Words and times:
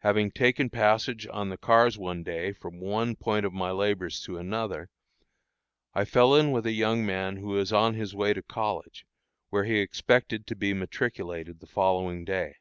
Having 0.00 0.32
taken 0.32 0.68
passage 0.68 1.28
on 1.28 1.48
the 1.48 1.56
cars 1.56 1.96
one 1.96 2.24
day 2.24 2.52
from 2.52 2.80
one 2.80 3.14
point 3.14 3.46
of 3.46 3.52
my 3.52 3.70
labors 3.70 4.20
to 4.22 4.36
another, 4.36 4.90
I 5.94 6.04
fell 6.04 6.34
in 6.34 6.50
with 6.50 6.66
a 6.66 6.72
young 6.72 7.06
man 7.06 7.36
who 7.36 7.50
was 7.50 7.72
on 7.72 7.94
his 7.94 8.12
way 8.12 8.32
to 8.34 8.42
college, 8.42 9.06
where 9.50 9.62
he 9.62 9.78
expected 9.78 10.44
to 10.48 10.56
be 10.56 10.74
matriculated 10.74 11.60
the 11.60 11.68
following 11.68 12.24
day. 12.24 12.56